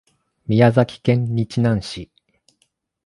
[0.47, 2.09] 宮崎県日南市